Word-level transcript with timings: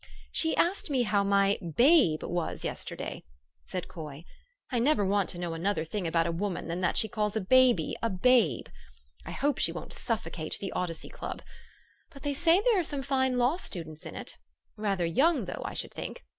"She 0.31 0.57
asked 0.57 0.89
me 0.89 1.03
how 1.03 1.23
my 1.23 1.59
babe 1.75 2.23
was 2.23 2.63
yesterday," 2.63 3.23
said 3.67 3.87
Coy. 3.87 4.25
"I 4.71 4.79
never 4.79 5.05
want 5.05 5.29
to 5.29 5.37
know 5.37 5.53
another 5.53 5.85
thing 5.85 6.07
about 6.07 6.25
a 6.25 6.31
woman 6.31 6.67
than 6.67 6.81
that 6.81 6.97
she 6.97 7.07
calls 7.07 7.35
a 7.35 7.39
baby 7.39 7.95
a 8.01 8.09
babe. 8.09 8.65
I 9.27 9.31
hope 9.31 9.59
she 9.59 9.71
won't 9.71 9.93
suffocate 9.93 10.57
the 10.59 10.71
Odyssey 10.71 11.09
Club. 11.09 11.43
But 12.09 12.23
they 12.23 12.33
say 12.33 12.61
there 12.63 12.79
are 12.79 12.83
some 12.83 13.03
fine 13.03 13.37
law 13.37 13.57
students 13.57 14.03
in 14.07 14.15
it 14.15 14.37
rather 14.75 15.05
young, 15.05 15.45
though, 15.45 15.61
I 15.63 15.75
should 15.75 15.93
think. 15.93 16.25